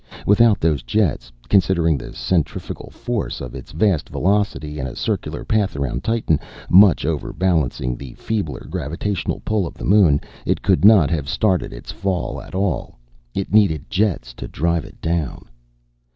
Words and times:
Without 0.25 0.59
those 0.59 0.81
jets, 0.81 1.31
considering 1.47 1.95
the 1.95 2.11
centrifugal 2.15 2.89
force 2.89 3.39
of 3.39 3.53
its 3.53 3.71
vast 3.71 4.09
velocity 4.09 4.79
in 4.79 4.87
a 4.87 4.95
circular 4.95 5.45
path 5.45 5.75
around 5.75 6.03
Titan, 6.03 6.39
much 6.71 7.05
overbalancing 7.05 7.95
the 7.95 8.15
feebler 8.15 8.65
gravitational 8.67 9.41
pull 9.45 9.67
of 9.67 9.75
the 9.75 9.85
moon, 9.85 10.19
it 10.43 10.63
could 10.63 10.83
not 10.83 11.11
have 11.11 11.29
started 11.29 11.71
its 11.71 11.91
fall 11.91 12.41
at 12.41 12.55
all. 12.55 12.97
It 13.35 13.53
needed 13.53 13.91
jets 13.91 14.33
to 14.37 14.47
drive 14.47 14.85
it 14.85 14.99
down. 15.01 15.45